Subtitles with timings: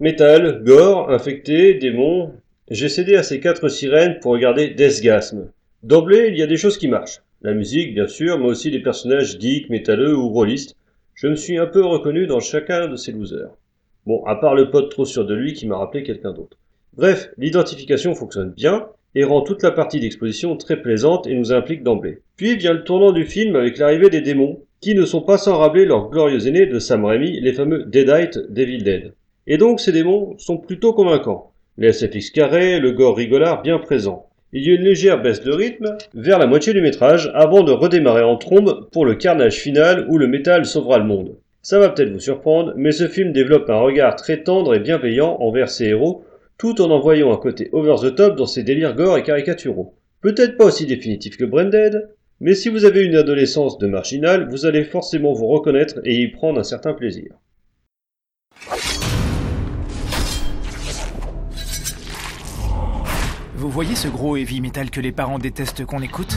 [0.00, 2.32] Métal, gore, infecté, démon.
[2.70, 5.50] J'ai cédé à ces quatre sirènes pour regarder Deathgasm.
[5.82, 7.20] D'emblée, il y a des choses qui marchent.
[7.42, 10.74] La musique, bien sûr, mais aussi des personnages geeks, métalleux ou rôlistes.
[11.14, 13.50] Je me suis un peu reconnu dans chacun de ces losers.
[14.06, 16.56] Bon, à part le pote trop sûr de lui qui m'a rappelé quelqu'un d'autre.
[16.94, 21.84] Bref, l'identification fonctionne bien et rend toute la partie d'exposition très plaisante et nous implique
[21.84, 22.18] d'emblée.
[22.36, 25.58] Puis vient le tournant du film avec l'arrivée des démons, qui ne sont pas sans
[25.58, 29.12] rappeler leurs glorieux aînés de Sam Raimi, les fameux Deadite Devil Dead.
[29.46, 31.52] Et donc ces démons sont plutôt convaincants.
[31.78, 34.28] Les SFX carrés, le gore rigolard bien présent.
[34.52, 37.72] Il y a une légère baisse de rythme vers la moitié du métrage avant de
[37.72, 41.38] redémarrer en trombe pour le carnage final où le métal sauvera le monde.
[41.62, 45.38] Ça va peut-être vous surprendre, mais ce film développe un regard très tendre et bienveillant
[45.40, 46.24] envers ses héros,
[46.58, 49.94] tout en envoyant un côté over the top dans ses délires gore et caricaturaux.
[50.20, 54.66] Peut-être pas aussi définitif que Branded, mais si vous avez une adolescence de marginal, vous
[54.66, 57.32] allez forcément vous reconnaître et y prendre un certain plaisir.
[63.62, 66.36] Vous voyez ce gros heavy metal que les parents détestent qu'on écoute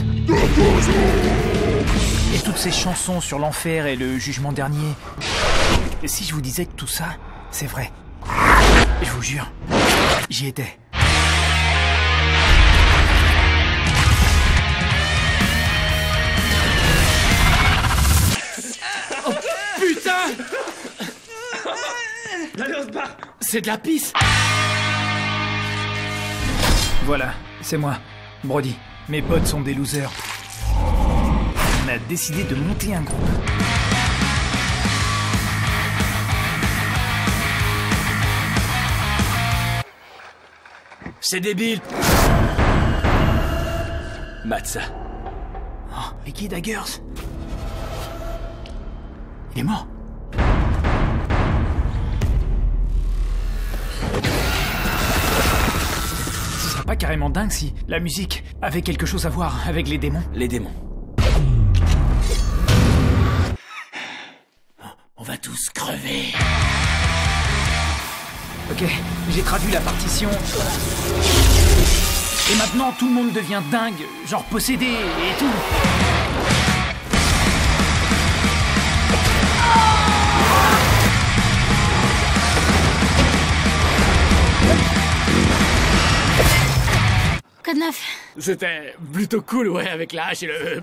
[2.32, 4.94] Et toutes ces chansons sur l'enfer et le jugement dernier.
[6.04, 7.16] Et si je vous disais que tout ça,
[7.50, 7.90] c'est vrai.
[9.02, 9.50] Je vous jure,
[10.30, 10.78] j'y étais.
[19.26, 19.32] Oh
[19.80, 20.12] putain!
[23.40, 24.12] C'est de la pisse
[27.06, 27.98] Voilà, c'est moi,
[28.42, 28.76] Brody.
[29.08, 30.10] Mes potes sont des losers.
[30.74, 33.20] On a décidé de monter un groupe.
[41.20, 41.80] C'est débile
[44.44, 44.80] Matza.
[45.92, 47.00] Oh, Mickey Daggers?
[49.54, 49.86] Il est mort
[56.86, 60.48] pas carrément dingue si la musique avait quelque chose à voir avec les démons Les
[60.48, 60.72] démons.
[65.16, 66.32] On va tous crever.
[68.70, 68.84] Ok,
[69.30, 70.30] j'ai traduit la partition.
[72.52, 73.94] Et maintenant tout le monde devient dingue,
[74.26, 76.05] genre possédé et tout.
[87.66, 88.00] Quoi de neuf
[88.38, 90.82] C'était plutôt cool, ouais, avec la hache et le.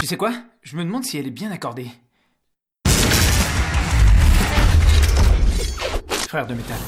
[0.00, 0.32] Tu sais quoi?
[0.62, 1.88] Je me demande si elle est bien accordée.
[6.26, 6.78] Frère de métal.